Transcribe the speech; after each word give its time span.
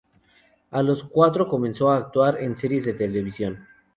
A 0.71 0.81
los 0.81 1.03
cuatro 1.03 1.47
comenzó 1.47 1.91
a 1.91 1.97
actuar 1.97 2.41
en 2.41 2.57
series 2.57 2.85
de 2.85 2.95
televisión. 2.95 3.67